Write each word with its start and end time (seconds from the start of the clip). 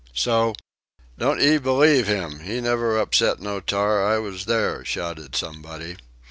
So..." 0.15 0.55
"Don't 1.19 1.39
'ee 1.39 1.59
believe 1.59 2.07
him! 2.07 2.39
He 2.39 2.59
never 2.59 2.97
upset 2.97 3.39
no 3.39 3.59
tar; 3.59 4.03
I 4.03 4.17
was 4.17 4.45
there!" 4.45 4.83
shouted 4.83 5.35
somebody. 5.35 5.95